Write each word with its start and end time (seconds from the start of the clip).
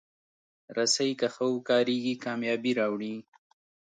رسۍ 0.77 1.09
که 1.19 1.27
ښه 1.35 1.45
وکارېږي، 1.55 2.13
کامیابي 2.25 2.71
راوړي. 2.79 3.15